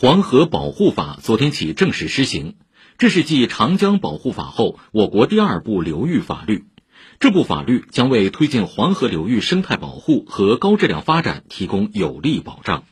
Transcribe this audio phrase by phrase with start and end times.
[0.00, 2.54] 黄河保护法昨天起正式施行
[2.98, 6.66] 这是继长江保护法后我国第二部流域法律。
[7.18, 12.84] 这部法律将为推进黄河流域生态保护和高质量发展提供有力保障。